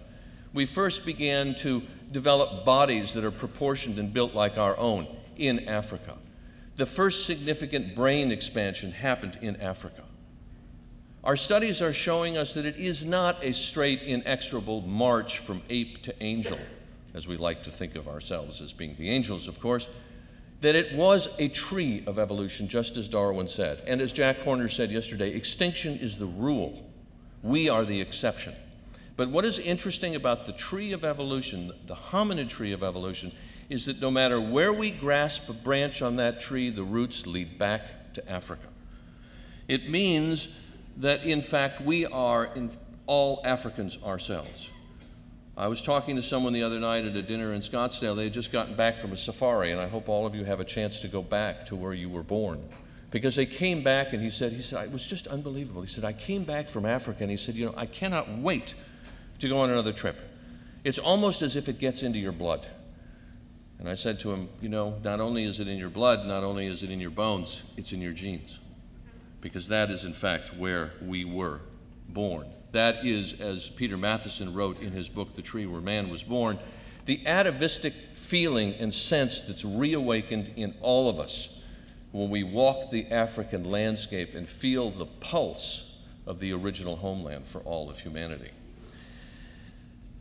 We 0.53 0.65
first 0.65 1.05
began 1.05 1.55
to 1.55 1.81
develop 2.11 2.65
bodies 2.65 3.13
that 3.13 3.23
are 3.23 3.31
proportioned 3.31 3.97
and 3.97 4.13
built 4.13 4.33
like 4.33 4.57
our 4.57 4.77
own 4.77 5.07
in 5.39 5.67
Africa. 5.67 6.17
The 6.75 6.85
first 6.85 7.25
significant 7.25 7.95
brain 7.95 8.31
expansion 8.31 8.91
happened 8.91 9.37
in 9.41 9.55
Africa. 9.57 10.03
Our 11.23 11.35
studies 11.35 11.81
are 11.81 11.91
showing 11.91 12.37
us 12.37 12.53
that 12.53 12.65
it 12.65 12.77
is 12.77 13.05
not 13.05 13.43
a 13.43 13.51
straight, 13.53 14.03
inexorable 14.03 14.81
march 14.81 15.39
from 15.39 15.61
ape 15.69 16.01
to 16.03 16.23
angel, 16.23 16.57
as 17.13 17.27
we 17.27 17.35
like 17.35 17.63
to 17.63 17.71
think 17.71 17.95
of 17.95 18.07
ourselves 18.07 18.61
as 18.61 18.71
being 18.71 18.95
the 18.97 19.09
angels, 19.09 19.47
of 19.47 19.59
course, 19.59 19.89
that 20.61 20.75
it 20.75 20.93
was 20.93 21.37
a 21.39 21.49
tree 21.49 22.03
of 22.05 22.19
evolution, 22.19 22.67
just 22.67 22.95
as 22.95 23.09
Darwin 23.09 23.47
said. 23.47 23.81
And 23.87 23.99
as 24.01 24.13
Jack 24.13 24.39
Horner 24.39 24.69
said 24.69 24.91
yesterday, 24.91 25.33
extinction 25.33 25.97
is 25.99 26.17
the 26.17 26.25
rule, 26.25 26.89
we 27.43 27.69
are 27.69 27.83
the 27.83 27.99
exception. 27.99 28.53
But 29.19 29.31
what 29.31 29.43
is 29.43 29.59
interesting 29.59 30.15
about 30.15 30.45
the 30.45 30.53
tree 30.53 30.93
of 30.93 31.03
evolution, 31.03 31.73
the 31.87 31.93
hominid 31.93 32.47
tree 32.47 32.71
of 32.71 32.81
evolution, 32.81 33.33
is 33.69 33.85
that 33.87 33.99
no 33.99 34.09
matter 34.09 34.39
where 34.39 34.71
we 34.71 34.91
grasp 34.91 35.49
a 35.49 35.53
branch 35.53 36.01
on 36.01 36.15
that 36.15 36.39
tree, 36.39 36.69
the 36.69 36.85
roots 36.85 37.27
lead 37.27 37.57
back 37.57 38.13
to 38.13 38.31
Africa. 38.31 38.67
It 39.67 39.89
means 39.89 40.65
that, 40.95 41.25
in 41.25 41.41
fact, 41.41 41.81
we 41.81 42.05
are 42.05 42.45
in 42.55 42.71
all 43.07 43.41
Africans 43.43 44.01
ourselves. 44.05 44.71
I 45.57 45.67
was 45.67 45.81
talking 45.81 46.15
to 46.15 46.21
someone 46.21 46.53
the 46.53 46.63
other 46.63 46.79
night 46.79 47.03
at 47.03 47.13
a 47.17 47.21
dinner 47.21 47.51
in 47.51 47.59
Scottsdale. 47.59 48.15
They 48.15 48.23
had 48.23 48.33
just 48.33 48.53
gotten 48.53 48.75
back 48.75 48.95
from 48.95 49.11
a 49.11 49.17
safari, 49.17 49.73
and 49.73 49.81
I 49.81 49.89
hope 49.89 50.07
all 50.07 50.27
of 50.27 50.33
you 50.33 50.45
have 50.45 50.61
a 50.61 50.65
chance 50.65 51.01
to 51.01 51.09
go 51.09 51.21
back 51.21 51.65
to 51.65 51.75
where 51.75 51.93
you 51.93 52.07
were 52.07 52.23
born 52.23 52.63
because 53.11 53.35
they 53.35 53.45
came 53.45 53.83
back 53.83 54.13
and 54.13 54.21
he 54.21 54.29
said, 54.29 54.53
he 54.53 54.61
said, 54.61 54.85
it 54.85 54.91
was 54.91 55.07
just 55.07 55.27
unbelievable. 55.27 55.81
He 55.81 55.87
said, 55.87 56.05
I 56.05 56.13
came 56.13 56.43
back 56.43 56.69
from 56.69 56.85
Africa 56.85 57.17
and 57.21 57.29
he 57.29 57.37
said, 57.37 57.55
you 57.55 57.65
know, 57.65 57.73
I 57.75 57.85
cannot 57.85 58.29
wait 58.37 58.75
to 59.39 59.47
go 59.47 59.59
on 59.59 59.69
another 59.69 59.93
trip. 59.93 60.17
It's 60.83 60.99
almost 60.99 61.41
as 61.41 61.55
if 61.55 61.67
it 61.67 61.79
gets 61.79 62.03
into 62.03 62.19
your 62.19 62.31
blood. 62.31 62.67
And 63.79 63.87
I 63.87 63.93
said 63.93 64.19
to 64.21 64.33
him, 64.33 64.49
you 64.61 64.69
know, 64.69 64.99
not 65.03 65.19
only 65.19 65.45
is 65.45 65.59
it 65.59 65.67
in 65.67 65.77
your 65.77 65.89
blood, 65.89 66.27
not 66.27 66.43
only 66.43 66.67
is 66.67 66.83
it 66.83 66.91
in 66.91 66.99
your 66.99 67.11
bones, 67.11 67.71
it's 67.77 67.93
in 67.93 68.01
your 68.01 68.11
genes. 68.11 68.59
Because 69.41 69.69
that 69.69 69.89
is, 69.89 70.03
in 70.03 70.13
fact, 70.13 70.53
where 70.55 70.91
we 71.01 71.23
were 71.23 71.61
born. 72.09 72.45
That 72.71 73.05
is, 73.05 73.39
as 73.39 73.69
Peter 73.69 73.97
Matthiessen 73.97 74.53
wrote 74.53 74.81
in 74.81 74.91
his 74.91 75.09
book, 75.09 75.33
The 75.33 75.41
Tree 75.41 75.65
Where 75.65 75.81
Man 75.81 76.09
Was 76.09 76.23
Born, 76.23 76.59
the 77.05 77.25
atavistic 77.25 77.93
feeling 77.93 78.73
and 78.75 78.93
sense 78.93 79.43
that's 79.43 79.63
reawakened 79.63 80.51
in 80.55 80.75
all 80.81 81.09
of 81.09 81.19
us 81.19 81.63
when 82.11 82.29
we 82.29 82.43
walk 82.43 82.89
the 82.89 83.07
African 83.11 83.63
landscape 83.63 84.35
and 84.35 84.47
feel 84.47 84.91
the 84.91 85.05
pulse 85.05 86.03
of 86.27 86.39
the 86.39 86.53
original 86.53 86.95
homeland 86.95 87.47
for 87.47 87.61
all 87.61 87.89
of 87.89 87.99
humanity. 87.99 88.49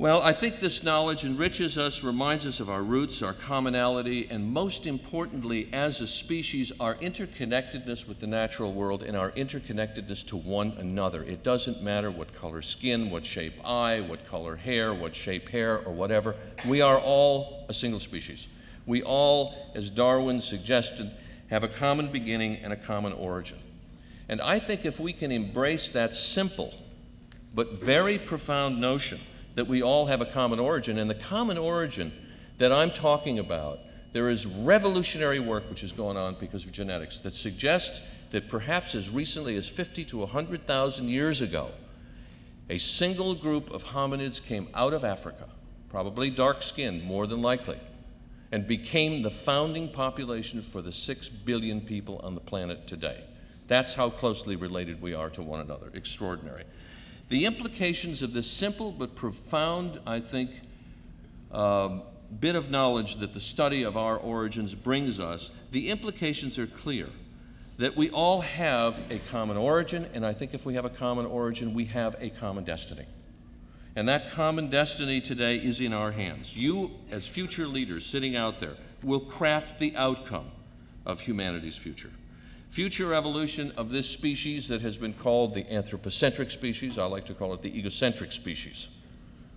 Well, 0.00 0.22
I 0.22 0.32
think 0.32 0.60
this 0.60 0.84
knowledge 0.84 1.24
enriches 1.24 1.76
us, 1.76 2.04
reminds 2.04 2.46
us 2.46 2.60
of 2.60 2.70
our 2.70 2.84
roots, 2.84 3.20
our 3.20 3.32
commonality, 3.32 4.28
and 4.30 4.52
most 4.52 4.86
importantly, 4.86 5.68
as 5.72 6.00
a 6.00 6.06
species, 6.06 6.70
our 6.78 6.94
interconnectedness 6.94 8.06
with 8.06 8.20
the 8.20 8.28
natural 8.28 8.72
world 8.72 9.02
and 9.02 9.16
our 9.16 9.32
interconnectedness 9.32 10.24
to 10.28 10.36
one 10.36 10.70
another. 10.78 11.24
It 11.24 11.42
doesn't 11.42 11.82
matter 11.82 12.12
what 12.12 12.32
color 12.32 12.62
skin, 12.62 13.10
what 13.10 13.26
shape 13.26 13.54
eye, 13.64 14.00
what 14.00 14.24
color 14.24 14.54
hair, 14.54 14.94
what 14.94 15.16
shape 15.16 15.48
hair, 15.48 15.80
or 15.80 15.92
whatever. 15.92 16.36
We 16.68 16.80
are 16.80 17.00
all 17.00 17.66
a 17.68 17.74
single 17.74 17.98
species. 17.98 18.46
We 18.86 19.02
all, 19.02 19.72
as 19.74 19.90
Darwin 19.90 20.40
suggested, 20.40 21.10
have 21.50 21.64
a 21.64 21.68
common 21.68 22.12
beginning 22.12 22.58
and 22.58 22.72
a 22.72 22.76
common 22.76 23.14
origin. 23.14 23.58
And 24.28 24.40
I 24.42 24.60
think 24.60 24.84
if 24.84 25.00
we 25.00 25.12
can 25.12 25.32
embrace 25.32 25.88
that 25.88 26.14
simple 26.14 26.72
but 27.52 27.72
very 27.72 28.18
profound 28.18 28.80
notion, 28.80 29.18
that 29.58 29.66
we 29.66 29.82
all 29.82 30.06
have 30.06 30.20
a 30.20 30.24
common 30.24 30.60
origin. 30.60 30.98
And 30.98 31.10
the 31.10 31.16
common 31.16 31.58
origin 31.58 32.12
that 32.58 32.70
I'm 32.70 32.92
talking 32.92 33.40
about, 33.40 33.80
there 34.12 34.30
is 34.30 34.46
revolutionary 34.46 35.40
work 35.40 35.68
which 35.68 35.82
is 35.82 35.90
going 35.90 36.16
on 36.16 36.36
because 36.38 36.64
of 36.64 36.70
genetics 36.70 37.18
that 37.20 37.32
suggests 37.32 38.14
that 38.30 38.48
perhaps 38.48 38.94
as 38.94 39.10
recently 39.10 39.56
as 39.56 39.68
50 39.68 40.04
to 40.04 40.18
100,000 40.18 41.08
years 41.08 41.40
ago, 41.40 41.70
a 42.70 42.78
single 42.78 43.34
group 43.34 43.72
of 43.72 43.82
hominids 43.82 44.40
came 44.46 44.68
out 44.74 44.94
of 44.94 45.02
Africa, 45.02 45.48
probably 45.88 46.30
dark 46.30 46.62
skinned, 46.62 47.02
more 47.02 47.26
than 47.26 47.42
likely, 47.42 47.78
and 48.52 48.64
became 48.64 49.22
the 49.22 49.30
founding 49.32 49.88
population 49.88 50.62
for 50.62 50.82
the 50.82 50.92
6 50.92 51.28
billion 51.30 51.80
people 51.80 52.20
on 52.22 52.36
the 52.36 52.40
planet 52.40 52.86
today. 52.86 53.24
That's 53.66 53.96
how 53.96 54.08
closely 54.10 54.54
related 54.54 55.02
we 55.02 55.14
are 55.14 55.30
to 55.30 55.42
one 55.42 55.60
another. 55.60 55.90
Extraordinary. 55.94 56.62
The 57.28 57.44
implications 57.44 58.22
of 58.22 58.32
this 58.32 58.50
simple 58.50 58.90
but 58.90 59.14
profound, 59.14 60.00
I 60.06 60.20
think, 60.20 60.50
uh, 61.52 62.00
bit 62.40 62.56
of 62.56 62.70
knowledge 62.70 63.16
that 63.16 63.34
the 63.34 63.40
study 63.40 63.82
of 63.82 63.96
our 63.96 64.16
origins 64.16 64.74
brings 64.74 65.20
us, 65.20 65.50
the 65.70 65.90
implications 65.90 66.58
are 66.58 66.66
clear. 66.66 67.08
That 67.78 67.96
we 67.96 68.10
all 68.10 68.40
have 68.40 69.00
a 69.10 69.18
common 69.30 69.56
origin, 69.56 70.06
and 70.12 70.26
I 70.26 70.32
think 70.32 70.52
if 70.52 70.66
we 70.66 70.74
have 70.74 70.84
a 70.84 70.90
common 70.90 71.26
origin, 71.26 71.74
we 71.74 71.84
have 71.86 72.16
a 72.18 72.30
common 72.30 72.64
destiny. 72.64 73.06
And 73.94 74.08
that 74.08 74.30
common 74.30 74.68
destiny 74.68 75.20
today 75.20 75.56
is 75.56 75.80
in 75.80 75.92
our 75.92 76.10
hands. 76.10 76.56
You, 76.56 76.90
as 77.10 77.26
future 77.26 77.66
leaders 77.66 78.04
sitting 78.04 78.36
out 78.36 78.58
there, 78.58 78.76
will 79.02 79.20
craft 79.20 79.78
the 79.78 79.96
outcome 79.96 80.50
of 81.06 81.20
humanity's 81.20 81.76
future. 81.76 82.10
Future 82.70 83.14
evolution 83.14 83.72
of 83.76 83.90
this 83.90 84.08
species 84.08 84.68
that 84.68 84.82
has 84.82 84.98
been 84.98 85.14
called 85.14 85.54
the 85.54 85.70
anthropocentric 85.72 86.50
species, 86.50 86.98
I 86.98 87.06
like 87.06 87.24
to 87.26 87.34
call 87.34 87.54
it 87.54 87.62
the 87.62 87.76
egocentric 87.76 88.30
species. 88.30 89.00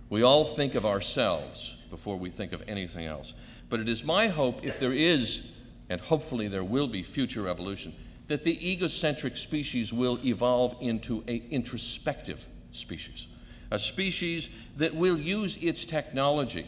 We 0.08 0.22
all 0.22 0.44
think 0.44 0.74
of 0.74 0.86
ourselves 0.86 1.76
before 1.90 2.16
we 2.16 2.30
think 2.30 2.52
of 2.52 2.62
anything 2.66 3.06
else. 3.06 3.34
But 3.68 3.80
it 3.80 3.88
is 3.88 4.04
my 4.04 4.28
hope, 4.28 4.64
if 4.64 4.80
there 4.80 4.92
is, 4.92 5.58
and 5.88 6.00
hopefully 6.00 6.48
there 6.48 6.64
will 6.64 6.88
be 6.88 7.02
future 7.02 7.48
evolution, 7.48 7.92
that 8.28 8.44
the 8.44 8.70
egocentric 8.70 9.36
species 9.36 9.92
will 9.92 10.18
evolve 10.24 10.74
into 10.80 11.22
an 11.28 11.42
introspective 11.50 12.46
species, 12.72 13.28
a 13.70 13.78
species 13.78 14.48
that 14.78 14.94
will 14.94 15.18
use 15.18 15.62
its 15.62 15.84
technology 15.84 16.66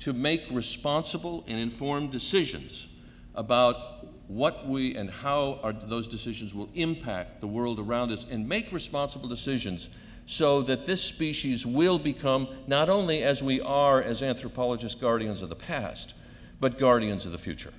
to 0.00 0.12
make 0.12 0.42
responsible 0.50 1.44
and 1.46 1.58
informed 1.58 2.10
decisions 2.10 2.88
about 3.36 3.95
what 4.28 4.66
we 4.66 4.94
and 4.96 5.08
how 5.08 5.60
our, 5.62 5.72
those 5.72 6.08
decisions 6.08 6.54
will 6.54 6.68
impact 6.74 7.40
the 7.40 7.46
world 7.46 7.78
around 7.78 8.10
us 8.10 8.26
and 8.30 8.48
make 8.48 8.72
responsible 8.72 9.28
decisions 9.28 9.90
so 10.26 10.62
that 10.62 10.86
this 10.86 11.02
species 11.02 11.64
will 11.64 11.98
become 11.98 12.48
not 12.66 12.88
only 12.88 13.22
as 13.22 13.42
we 13.42 13.60
are 13.60 14.02
as 14.02 14.22
anthropologists 14.22 15.00
guardians 15.00 15.40
of 15.42 15.48
the 15.48 15.56
past, 15.56 16.14
but 16.58 16.78
guardians 16.78 17.26
of 17.26 17.32
the 17.32 17.38
future. 17.38 17.72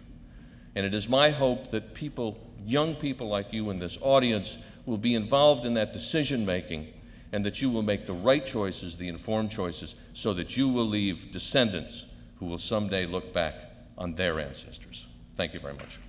And 0.76 0.86
it 0.86 0.94
is 0.94 1.10
my 1.10 1.30
hope 1.30 1.72
that 1.72 1.94
people, 1.94 2.40
young 2.64 2.96
people 2.96 3.28
like 3.28 3.52
you 3.52 3.70
in 3.70 3.80
this 3.80 3.98
audience, 4.02 4.64
will 4.86 4.98
be 4.98 5.16
involved 5.16 5.66
in 5.66 5.74
that 5.74 5.92
decision 5.92 6.46
making 6.46 6.88
and 7.34 7.46
that 7.46 7.62
you 7.62 7.70
will 7.70 7.82
make 7.82 8.06
the 8.06 8.14
right 8.14 8.46
choices, 8.46 8.96
the 8.96 9.10
informed 9.10 9.52
choices, 9.52 9.96
so 10.14 10.34
that 10.34 10.56
you 10.56 10.70
will 10.70 10.86
leave 10.86 11.32
descendants 11.32 12.06
who 12.40 12.46
will 12.46 12.58
someday 12.58 13.06
look 13.06 13.34
back 13.34 13.56
on 13.98 14.16
their 14.16 14.40
ancestors. 14.40 15.08
Thank 15.36 15.54
you 15.54 15.60
very 15.60 15.74
much. 15.74 16.00